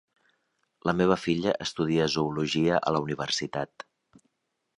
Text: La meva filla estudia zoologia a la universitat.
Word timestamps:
La 0.89 0.95
meva 1.01 1.17
filla 1.25 1.53
estudia 1.65 2.07
zoologia 2.15 2.81
a 2.81 2.95
la 2.97 3.03
universitat. 3.09 3.87